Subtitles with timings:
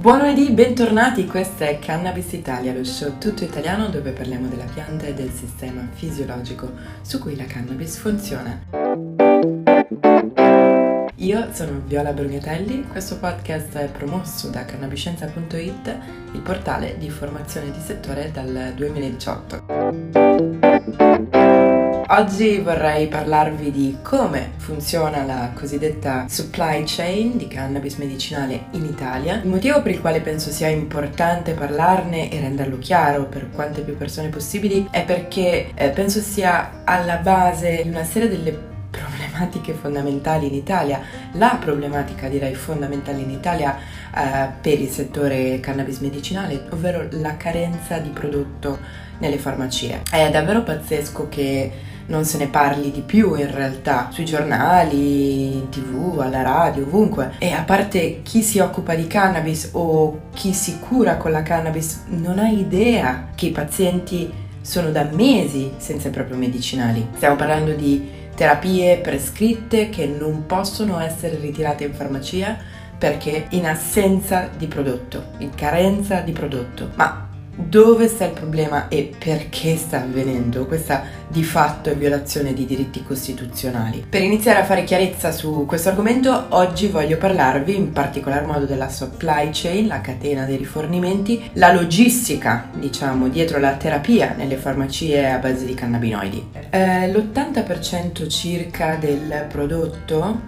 [0.00, 5.06] Buon lunedì, bentornati, questa è Cannabis Italia, lo show tutto italiano dove parliamo della pianta
[5.06, 6.70] e del sistema fisiologico
[7.02, 8.62] su cui la cannabis funziona.
[11.16, 15.98] Io sono Viola Brugnatelli, questo podcast è promosso da cannabiscienza.it,
[16.30, 21.26] il portale di formazione di settore dal 2018.
[22.10, 29.42] Oggi vorrei parlarvi di come funziona la cosiddetta supply chain di cannabis medicinale in Italia.
[29.42, 33.94] Il motivo per il quale penso sia importante parlarne e renderlo chiaro per quante più
[33.98, 38.58] persone possibili è perché eh, penso sia alla base di una serie delle
[38.90, 41.02] problematiche fondamentali in Italia,
[41.32, 47.98] la problematica direi fondamentale in Italia eh, per il settore cannabis medicinale, ovvero la carenza
[47.98, 48.78] di prodotto
[49.18, 50.02] nelle farmacie.
[50.10, 55.68] È davvero pazzesco che non se ne parli di più in realtà sui giornali, in
[55.68, 57.32] tv, alla radio, ovunque.
[57.38, 62.04] E a parte chi si occupa di cannabis o chi si cura con la cannabis
[62.08, 67.08] non ha idea che i pazienti sono da mesi senza i propri medicinali.
[67.14, 72.56] Stiamo parlando di terapie prescritte che non possono essere ritirate in farmacia
[72.98, 76.90] perché in assenza di prodotto, in carenza di prodotto.
[76.94, 77.27] Ma
[77.58, 84.06] dove sta il problema e perché sta avvenendo questa di fatto violazione di diritti costituzionali.
[84.08, 88.88] Per iniziare a fare chiarezza su questo argomento, oggi voglio parlarvi in particolar modo della
[88.88, 95.38] supply chain, la catena dei rifornimenti, la logistica, diciamo, dietro la terapia nelle farmacie a
[95.38, 96.50] base di cannabinoidi.
[96.70, 100.40] Eh, l'80% circa del prodotto,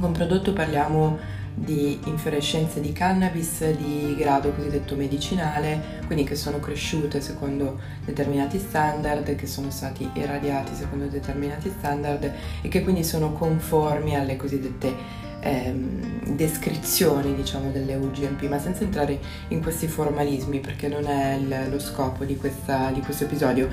[0.00, 7.20] con prodotto parliamo di infiorescenze di cannabis di grado cosiddetto medicinale, quindi che sono cresciute
[7.20, 14.16] secondo determinati standard, che sono stati irradiati secondo determinati standard e che quindi sono conformi
[14.16, 14.94] alle cosiddette
[15.40, 21.70] ehm, descrizioni diciamo delle UGMP, ma senza entrare in questi formalismi perché non è il,
[21.70, 23.68] lo scopo di, questa, di questo episodio.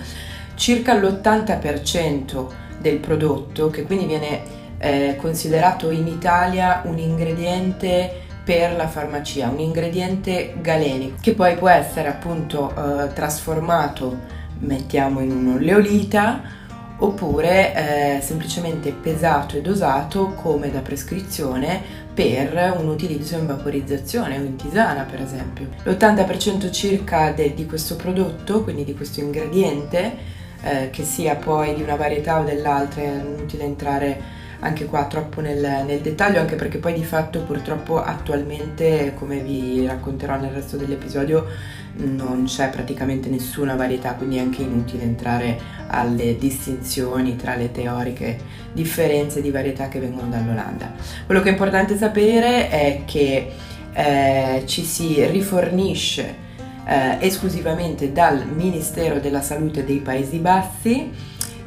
[0.56, 2.48] Circa l'80%
[2.80, 4.64] del prodotto, che quindi viene
[5.18, 12.08] considerato in Italia un ingrediente per la farmacia, un ingrediente galenico che poi può essere
[12.08, 14.18] appunto eh, trasformato,
[14.60, 16.64] mettiamo in un'oleolita
[16.98, 21.82] oppure eh, semplicemente pesato e dosato come da prescrizione
[22.14, 25.68] per un utilizzo in vaporizzazione o in tisana per esempio.
[25.84, 30.16] L'80% circa de, di questo prodotto, quindi di questo ingrediente,
[30.62, 35.42] eh, che sia poi di una varietà o dell'altra, è inutile entrare anche qua troppo
[35.42, 40.78] nel, nel, dettaglio, anche perché poi di fatto purtroppo attualmente, come vi racconterò nel resto
[40.78, 41.46] dell'episodio,
[41.98, 48.38] non c'è praticamente nessuna varietà, quindi è anche inutile entrare alle distinzioni tra le teoriche
[48.74, 50.94] differenze di varietà che vengono dall'Olanda.
[51.26, 53.52] Quello che è importante sapere è che
[53.94, 56.44] eh, ci si rifornisce
[56.86, 61.12] eh, esclusivamente dal Ministero della Salute dei Paesi Bassi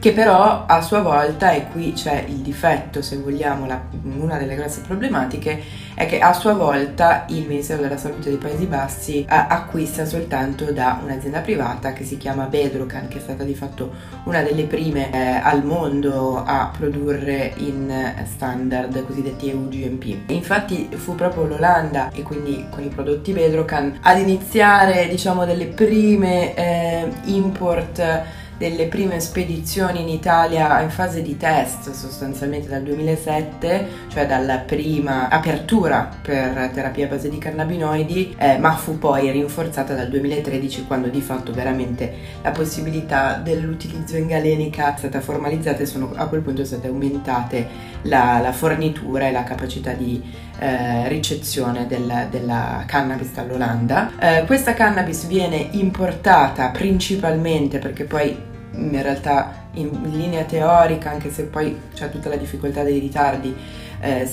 [0.00, 3.80] che però a sua volta, e qui c'è il difetto se vogliamo, la,
[4.18, 5.60] una delle grosse problematiche,
[5.94, 10.70] è che a sua volta il Ministero della Salute dei Paesi Bassi eh, acquista soltanto
[10.72, 13.92] da un'azienda privata che si chiama Bedrocan, che è stata di fatto
[14.24, 17.92] una delle prime eh, al mondo a produrre in
[18.24, 20.30] standard cosiddetti EU-GMP.
[20.30, 26.54] Infatti fu proprio l'Olanda e quindi con i prodotti Bedrocan ad iniziare diciamo delle prime
[26.54, 34.26] eh, import delle prime spedizioni in Italia in fase di test sostanzialmente dal 2007, cioè
[34.26, 40.08] dalla prima apertura per terapia a base di cannabinoidi, eh, ma fu poi rinforzata dal
[40.08, 46.12] 2013 quando di fatto veramente la possibilità dell'utilizzo in galenica è stata formalizzata e sono
[46.14, 47.66] a quel punto state aumentate
[48.02, 50.20] la, la fornitura e la capacità di
[50.58, 54.10] eh, ricezione del, della cannabis dall'Olanda.
[54.18, 61.44] Eh, questa cannabis viene importata principalmente perché poi in realtà in linea teorica, anche se
[61.44, 63.54] poi c'è tutta la difficoltà dei ritardi,
[64.00, 64.28] eh,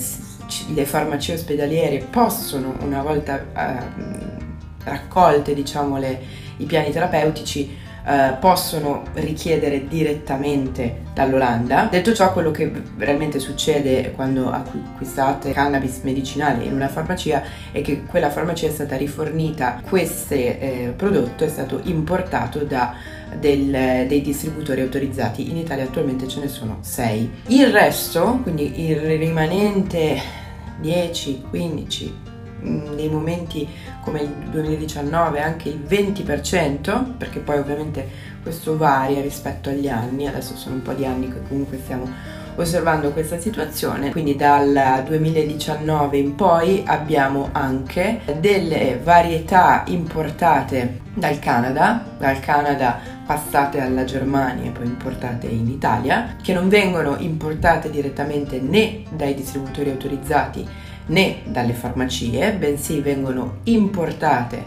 [0.74, 3.78] le farmacie ospedaliere possono, una volta eh,
[4.84, 6.20] raccolte diciamo, le,
[6.58, 11.88] i piani terapeutici, eh, possono richiedere direttamente dall'Olanda.
[11.90, 17.42] Detto ciò, quello che realmente succede quando acquistate cannabis medicinale in una farmacia
[17.72, 22.94] è che quella farmacia è stata rifornita, questo eh, prodotto è stato importato da
[23.40, 25.50] del, dei distributori autorizzati.
[25.50, 27.32] In Italia attualmente ce ne sono 6.
[27.48, 30.22] Il resto, quindi il rimanente
[30.80, 32.14] 10, 15,
[32.66, 33.68] nei momenti
[34.02, 38.08] come il 2019 anche il 20%, perché poi ovviamente
[38.42, 42.08] questo varia rispetto agli anni, adesso sono un po' di anni che comunque stiamo
[42.58, 52.04] osservando questa situazione, quindi dal 2019 in poi abbiamo anche delle varietà importate dal Canada,
[52.18, 58.60] dal Canada passate alla Germania e poi importate in Italia, che non vengono importate direttamente
[58.60, 60.66] né dai distributori autorizzati
[61.08, 64.64] né dalle farmacie, bensì vengono importate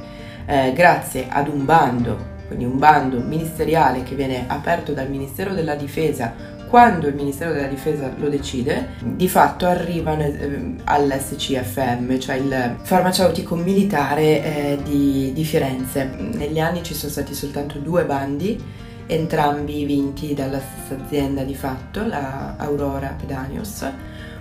[0.46, 5.74] eh, grazie ad un bando, quindi un bando ministeriale che viene aperto dal Ministero della
[5.74, 12.76] Difesa quando il Ministero della Difesa lo decide, di fatto arrivano eh, all'SCFM, cioè il
[12.82, 16.04] farmaceutico militare eh, di, di Firenze.
[16.04, 18.62] Negli anni ci sono stati soltanto due bandi,
[19.08, 23.90] entrambi vinti dalla stessa azienda di fatto, la Aurora Pedanios,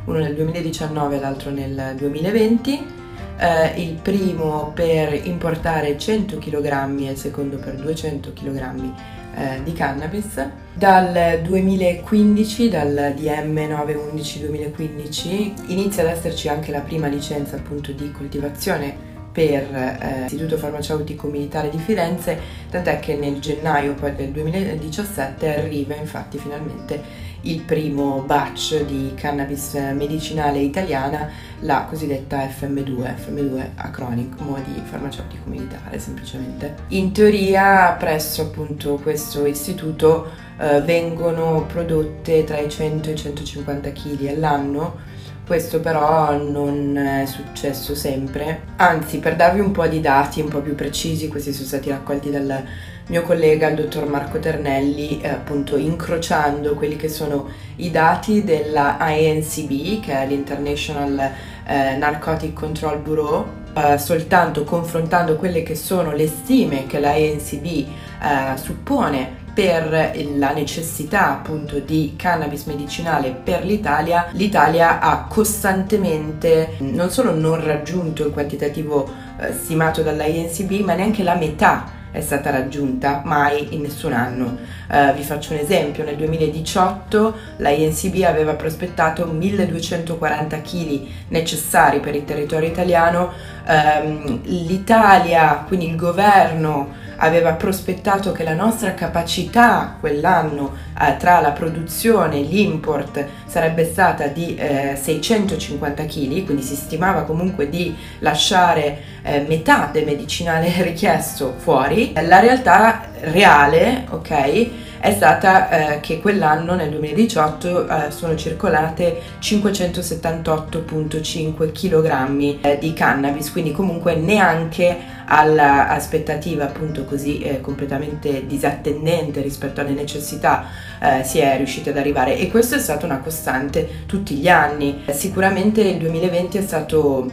[0.06, 2.96] uno nel 2019 e l'altro nel 2020.
[3.40, 8.92] Eh, il primo per importare 100 kg e il secondo per 200 kg
[9.36, 10.46] eh, di cannabis.
[10.74, 19.07] Dal 2015, dal DM 911-2015, inizia ad esserci anche la prima licenza appunto di coltivazione
[19.38, 22.40] per eh, l'Istituto Farmaceutico Militare di Firenze,
[22.72, 29.76] tant'è che nel gennaio poi del 2017 arriva infatti finalmente il primo batch di cannabis
[29.94, 31.30] medicinale italiana,
[31.60, 36.74] la cosiddetta FM2, FM2 acronimo di farmaceutico militare semplicemente.
[36.88, 43.92] In teoria presso appunto questo istituto eh, vengono prodotte tra i 100 e i 150
[43.92, 45.07] kg all'anno
[45.48, 50.60] questo però non è successo sempre, anzi per darvi un po' di dati un po'
[50.60, 52.66] più precisi, questi sono stati raccolti dal
[53.08, 58.98] mio collega, il dottor Marco Ternelli, eh, appunto incrociando quelli che sono i dati della
[59.00, 61.32] INCB, che è l'International
[61.66, 67.66] eh, Narcotic Control Bureau, eh, soltanto confrontando quelle che sono le stime che la INCB
[67.66, 77.10] eh, suppone per la necessità appunto di cannabis medicinale per l'Italia, l'Italia ha costantemente non
[77.10, 82.52] solo non raggiunto il quantitativo eh, stimato dalla INCB, ma neanche la metà è stata
[82.52, 84.58] raggiunta mai in nessun anno.
[84.90, 92.26] Uh, vi faccio un esempio, nel 2018 la aveva prospettato 1240 kg necessari per il
[92.26, 93.32] territorio italiano,
[93.68, 101.52] um, l'Italia, quindi il governo, aveva prospettato che la nostra capacità quell'anno eh, tra la
[101.52, 109.02] produzione e l'import sarebbe stata di eh, 650 kg, quindi si stimava comunque di lasciare
[109.22, 112.14] eh, metà del medicinale richiesto fuori.
[112.14, 114.70] La realtà reale, ok,
[115.00, 123.52] è stata eh, che quell'anno, nel 2018, eh, sono circolate 578.5 kg eh, di cannabis,
[123.52, 130.66] quindi comunque neanche all'aspettativa appunto così eh, completamente disattendente rispetto alle necessità
[131.02, 135.04] eh, si è riusciti ad arrivare e questo è stata una costante tutti gli anni.
[135.12, 137.30] Sicuramente il 2020 è stato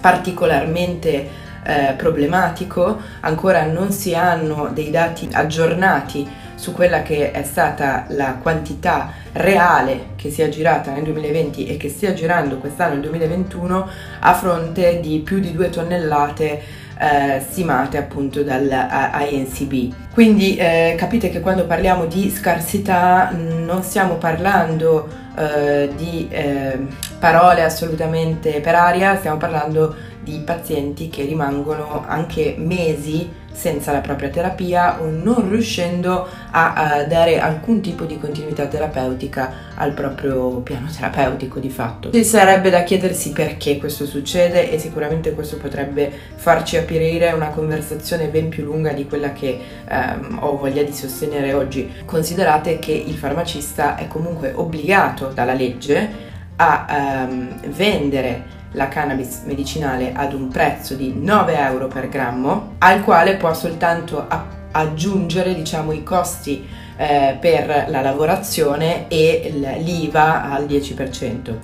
[0.00, 8.06] particolarmente eh, problematico, ancora non si hanno dei dati aggiornati su quella che è stata
[8.08, 13.02] la quantità reale che si è girata nel 2020 e che stia girando quest'anno nel
[13.02, 13.88] 2021
[14.20, 16.62] a fronte di più di due tonnellate
[16.98, 19.92] eh, stimate appunto dall'INCB.
[20.14, 25.06] Quindi eh, capite che quando parliamo di scarsità non stiamo parlando
[25.36, 26.78] eh, di eh,
[27.18, 29.94] parole assolutamente per aria, stiamo parlando
[30.24, 37.04] di pazienti che rimangono anche mesi senza la propria terapia o non riuscendo a, a,
[37.04, 42.10] dare alcun tipo di continuità terapeutica al proprio piano terapeutico di fatto.
[42.10, 48.26] Ci sarebbe da chiedersi perché questo succede e sicuramente questo potrebbe farci aprire una conversazione
[48.26, 51.90] ben più lunga di quella che ehm, ho voglia di sostenere oggi.
[52.04, 60.12] Considerate che il farmacista è comunque obbligato dalla legge a ehm, vendere la cannabis medicinale
[60.14, 64.26] ad un prezzo di 9 euro per grammo, al quale può soltanto
[64.70, 66.66] aggiungere diciamo, i costi
[66.96, 71.54] eh, per la lavorazione e l'IVA al 10%.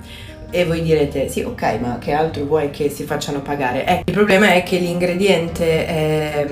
[0.53, 3.85] E voi direte, sì, ok, ma che altro vuoi che si facciano pagare?
[3.85, 6.47] Eh, il problema è che l'ingrediente eh,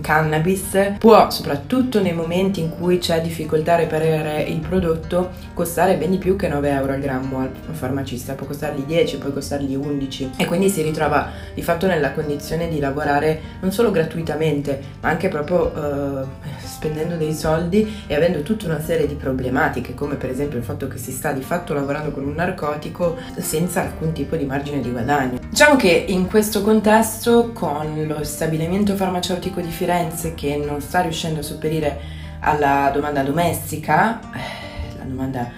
[0.00, 6.12] cannabis può, soprattutto nei momenti in cui c'è difficoltà a reperire il prodotto, costare ben
[6.12, 10.30] di più che 9 euro al grammo al farmacista, può costargli 10, può costargli 11
[10.36, 15.28] e quindi si ritrova di fatto nella condizione di lavorare non solo gratuitamente, ma anche
[15.28, 16.24] proprio eh,
[16.64, 20.86] spendendo dei soldi e avendo tutta una serie di problematiche, come per esempio il fatto
[20.86, 24.90] che si sta di fatto lavorando con un narcotico senza alcun tipo di margine di
[24.90, 25.38] guadagno.
[25.48, 31.40] Diciamo che in questo contesto, con lo stabilimento farmaceutico di Firenze che non sta riuscendo
[31.40, 32.00] a sopperire
[32.40, 35.50] alla domanda domestica, eh, la domanda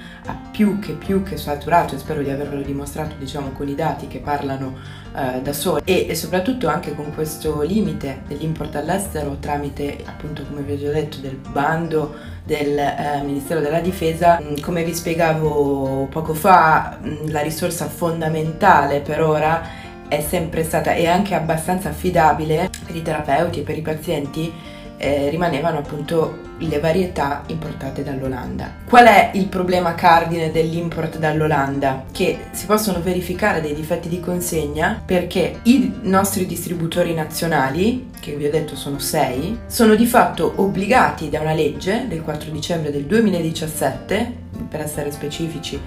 [0.51, 4.19] più che più che saturato e spero di averlo dimostrato diciamo con i dati che
[4.19, 4.77] parlano
[5.15, 5.83] eh, da soli.
[5.85, 10.91] E, e, soprattutto anche con questo limite dell'import all'estero tramite appunto come vi ho già
[10.91, 14.41] detto del bando del eh, Ministero della Difesa.
[14.43, 20.95] Mm, come vi spiegavo poco fa mm, la risorsa fondamentale per ora è sempre stata
[20.95, 24.53] e anche abbastanza affidabile per i terapeuti e per i pazienti
[24.99, 28.75] eh, rimanevano appunto le varietà importate dall'Olanda.
[28.85, 32.05] Qual è il problema cardine dell'import dall'Olanda?
[32.11, 38.47] Che si possono verificare dei difetti di consegna perché i nostri distributori nazionali, che vi
[38.47, 43.05] ho detto sono sei, sono di fatto obbligati da una legge del 4 dicembre del
[43.05, 45.81] 2017, per essere specifici,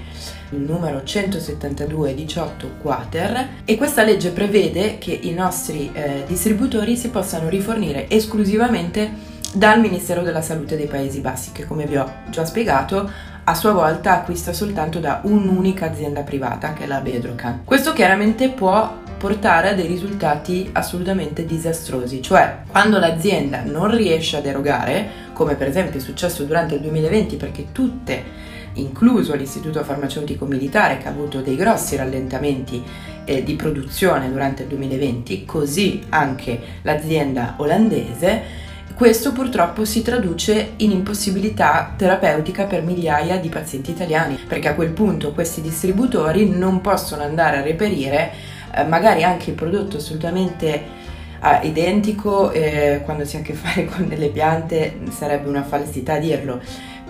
[0.50, 7.10] il numero 172 18 quater e questa legge prevede che i nostri eh, distributori si
[7.10, 12.46] possano rifornire esclusivamente dal Ministero della Salute dei Paesi Bassi che come vi ho già
[12.46, 13.10] spiegato
[13.44, 17.62] a sua volta acquista soltanto da un'unica azienda privata che è la Bedrocan.
[17.66, 24.46] Questo chiaramente può portare a dei risultati assolutamente disastrosi, cioè quando l'azienda non riesce ad
[24.46, 30.98] erogare, come per esempio è successo durante il 2020 perché tutte incluso l'Istituto Farmaceutico Militare
[30.98, 32.84] che ha avuto dei grossi rallentamenti
[33.26, 40.92] eh, di produzione durante il 2020, così anche l'azienda olandese, questo purtroppo si traduce in
[40.92, 47.24] impossibilità terapeutica per migliaia di pazienti italiani, perché a quel punto questi distributori non possono
[47.24, 48.32] andare a reperire
[48.76, 50.84] eh, magari anche il prodotto assolutamente
[51.44, 56.18] eh, identico, eh, quando si ha a che fare con delle piante sarebbe una falsità
[56.18, 56.62] dirlo,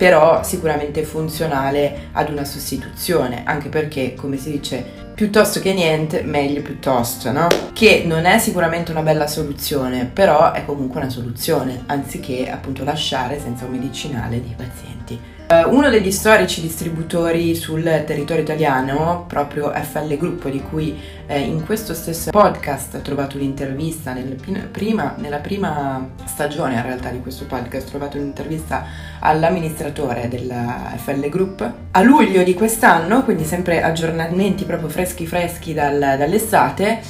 [0.02, 6.64] però sicuramente funzionale ad una sostituzione, anche perché, come si dice, piuttosto che niente, meglio
[6.64, 7.46] piuttosto, no?
[7.72, 13.40] Che non è sicuramente una bella soluzione, però è comunque una soluzione, anziché appunto lasciare
[13.40, 15.20] senza un medicinale dei pazienti.
[15.52, 21.66] Uh, uno degli storici distributori sul territorio italiano, proprio FL Gruppo, di cui eh, in
[21.66, 24.40] questo stesso podcast ho trovato un'intervista, nel,
[24.72, 28.86] prima, nella prima stagione in realtà di questo podcast ho trovato un'intervista
[29.20, 31.70] all'amministratore della FL Group.
[31.92, 37.02] A luglio di quest'anno, quindi sempre aggiornamenti proprio freschi freschi dal, dall'estate,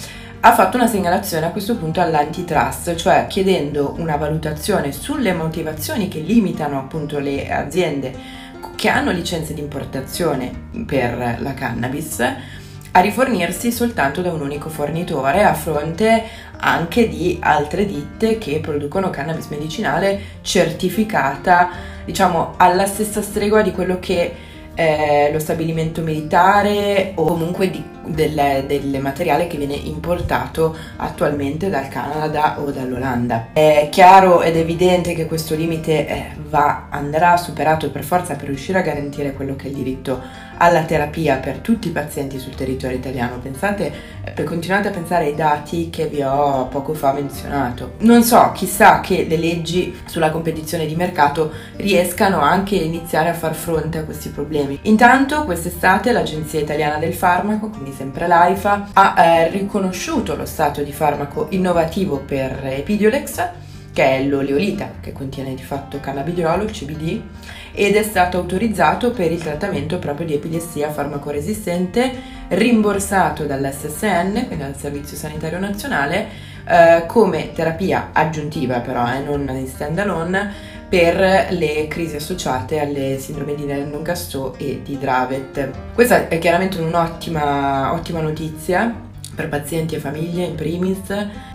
[0.43, 6.19] ha fatto una segnalazione a questo punto all'antitrust, cioè chiedendo una valutazione sulle motivazioni che
[6.19, 8.39] limitano appunto le aziende
[8.75, 12.19] che hanno licenze di importazione per la cannabis
[12.93, 16.23] a rifornirsi soltanto da un unico fornitore a fronte
[16.57, 21.69] anche di altre ditte che producono cannabis medicinale certificata
[22.03, 24.35] diciamo alla stessa stregua di quello che
[24.75, 31.87] eh, lo stabilimento militare o comunque di, del, del, materiale che viene importato attualmente dal
[31.87, 33.47] Canada o dall'Olanda.
[33.53, 38.79] È chiaro ed evidente che questo limite eh, va, andrà superato per forza per riuscire
[38.79, 42.95] a garantire quello che è il diritto alla terapia per tutti i pazienti sul territorio
[42.95, 43.39] italiano.
[43.39, 43.91] Pensate,
[44.23, 47.93] eh, continuate a pensare ai dati che vi ho poco fa menzionato.
[47.99, 53.33] Non so, chissà che le leggi sulla competizione di mercato riescano anche a iniziare a
[53.33, 54.77] far fronte a questi problemi.
[54.83, 60.91] Intanto, quest'estate l'Agenzia Italiana del Farmaco, quindi sempre l'AIFA, ha eh, riconosciuto lo stato di
[60.91, 63.49] farmaco innovativo per Epidiolex
[63.93, 67.21] che è l'oleolita, che contiene di fatto cannabidiolo, il CBD,
[67.73, 72.11] ed è stato autorizzato per il trattamento proprio di epilessia farmacoresistente,
[72.49, 76.27] rimborsato dall'SSN, quindi dal Servizio Sanitario Nazionale,
[76.67, 83.17] eh, come terapia aggiuntiva però, eh, non in stand alone, per le crisi associate alle
[83.17, 85.69] sindrome di Lennon-Gastaut e di Dravet.
[85.93, 88.93] Questa è chiaramente un'ottima ottima notizia
[89.33, 90.99] per pazienti e famiglie in primis,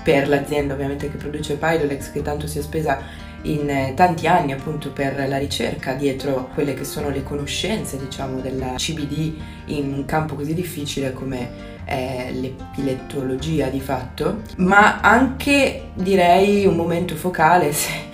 [0.02, 2.98] per l'azienda ovviamente che produce Pyrolex che tanto si è spesa
[3.42, 8.40] in eh, tanti anni appunto per la ricerca dietro quelle che sono le conoscenze diciamo
[8.40, 9.34] della CBD
[9.66, 17.14] in un campo così difficile come è l'epilettologia di fatto, ma anche direi un momento
[17.14, 18.04] focale se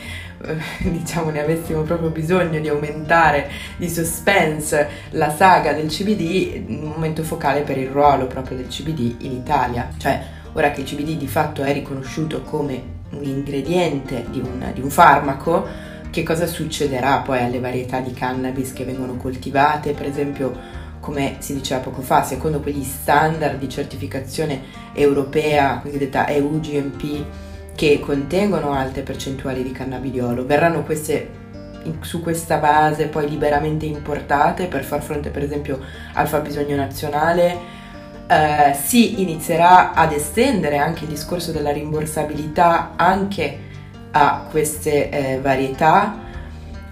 [0.81, 7.23] diciamo ne avessimo proprio bisogno di aumentare di suspense la saga del CBD, un momento
[7.23, 9.89] focale per il ruolo proprio del CBD in Italia.
[9.97, 14.81] Cioè, ora che il CBD di fatto è riconosciuto come un ingrediente di un, di
[14.81, 20.81] un farmaco, che cosa succederà poi alle varietà di cannabis che vengono coltivate, per esempio
[21.01, 27.25] come si diceva poco fa, secondo quegli standard di certificazione europea, cosiddetta EU GMP,
[27.75, 30.47] che contengono alte percentuali di cannabidiolo.
[30.47, 31.41] Verranno queste
[32.01, 35.81] su questa base poi liberamente importate per far fronte per esempio
[36.13, 37.81] al fabbisogno nazionale.
[38.33, 43.59] Eh, si inizierà ad estendere anche il discorso della rimborsabilità anche
[44.13, 46.19] a queste eh, varietà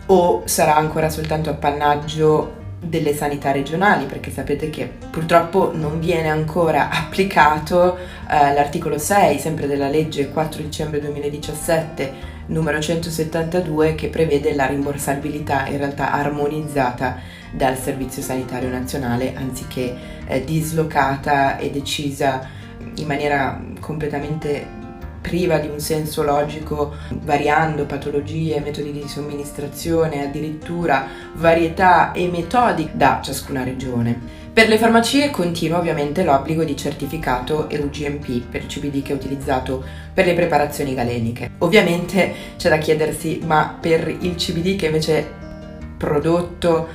[0.07, 6.91] o sarà ancora soltanto appannaggio delle sanità regionali, perché sapete che purtroppo non viene ancora
[6.93, 14.67] applicato eh, l'articolo 6, sempre della legge 4 dicembre 2017 numero 172 che prevede la
[14.67, 17.19] rimborsabilità in realtà armonizzata
[17.53, 22.49] dal Servizio Sanitario Nazionale anziché eh, dislocata e decisa
[22.97, 24.79] in maniera completamente
[25.21, 33.21] priva di un senso logico, variando patologie, metodi di somministrazione, addirittura varietà e metodi da
[33.23, 34.39] ciascuna regione.
[34.53, 39.85] Per le farmacie continua ovviamente l'obbligo di certificato EUGMP per il CBD che è utilizzato
[40.13, 41.51] per le preparazioni galeniche.
[41.59, 45.29] Ovviamente c'è da chiedersi, ma per il CBD che invece è
[45.97, 46.89] prodotto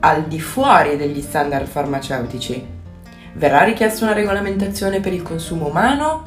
[0.00, 2.71] al di fuori degli standard farmaceutici,
[3.34, 6.22] verrà richiesta una regolamentazione per il consumo umano?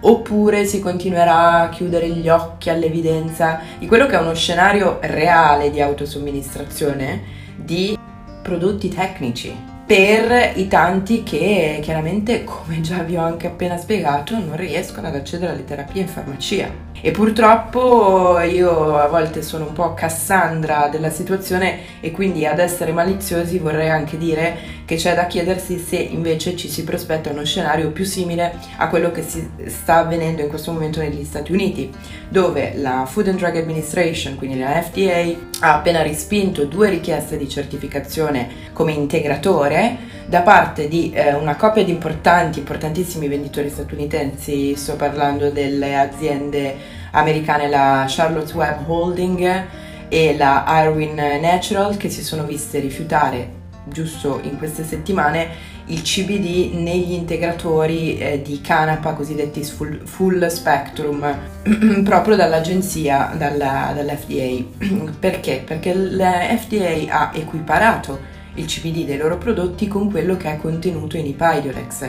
[0.00, 5.70] Oppure si continuerà a chiudere gli occhi all'evidenza di quello che è uno scenario reale
[5.70, 7.22] di autosomministrazione?
[7.56, 7.98] Di
[8.42, 9.72] prodotti tecnici?
[9.86, 15.14] Per i tanti che chiaramente, come già vi ho anche appena spiegato, non riescono ad
[15.14, 16.93] accedere alle terapie in farmacia.
[17.06, 22.92] E purtroppo io a volte sono un po' Cassandra della situazione e quindi ad essere
[22.92, 24.56] maliziosi vorrei anche dire
[24.86, 29.10] che c'è da chiedersi se invece ci si prospetta uno scenario più simile a quello
[29.10, 31.92] che sta avvenendo in questo momento negli Stati Uniti,
[32.26, 37.50] dove la Food and Drug Administration, quindi la FDA, ha appena respinto due richieste di
[37.50, 44.96] certificazione come integratore da parte di eh, una coppia di importanti, importantissimi venditori statunitensi, sto
[44.96, 49.66] parlando delle aziende americane, la Charlotte Web Holding
[50.08, 56.72] e la Irwin Natural, che si sono viste rifiutare giusto in queste settimane il CBD
[56.74, 61.36] negli integratori eh, di canapa cosiddetti full, full spectrum
[62.04, 65.12] proprio dall'agenzia, dalla, dall'FDA.
[65.18, 65.62] Perché?
[65.64, 71.26] Perché l'FDA ha equiparato il CBD dei loro prodotti con quello che è contenuto in
[71.26, 72.08] Ipidiolex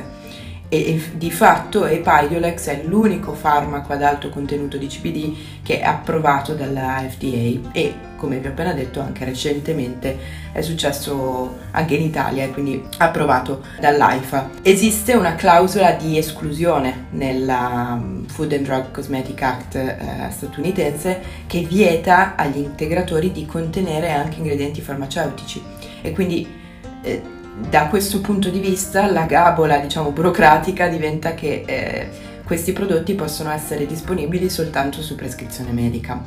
[0.76, 6.54] e, di fatto Epidiolex è l'unico farmaco ad alto contenuto di CBD che è approvato
[6.54, 10.18] dalla FDA e come vi ho appena detto anche recentemente
[10.52, 14.50] è successo anche in Italia e quindi approvato dall'AIFA.
[14.62, 19.98] Esiste una clausola di esclusione nella um, Food and Drug Cosmetic Act eh,
[20.30, 25.62] statunitense che vieta agli integratori di contenere anche ingredienti farmaceutici
[26.02, 26.48] e quindi
[27.02, 27.22] eh,
[27.58, 32.10] da questo punto di vista la gabola diciamo burocratica diventa che eh,
[32.44, 36.22] questi prodotti possono essere disponibili soltanto su prescrizione medica.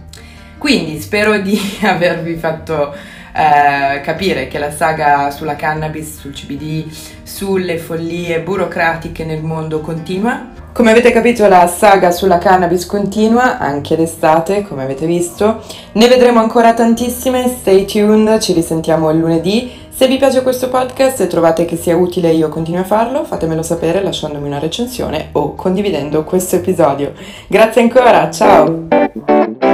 [0.56, 6.90] Quindi spero di avervi fatto eh, capire che la saga sulla cannabis, sul CBD,
[7.22, 10.56] sulle follie burocratiche nel mondo continua.
[10.72, 15.62] Come avete capito la saga sulla cannabis continua anche d'estate, come avete visto.
[15.92, 19.77] Ne vedremo ancora tantissime, stay tuned, ci risentiamo il lunedì.
[19.98, 23.64] Se vi piace questo podcast e trovate che sia utile io continuo a farlo, fatemelo
[23.64, 27.14] sapere lasciandomi una recensione o condividendo questo episodio.
[27.48, 29.66] Grazie ancora, ciao!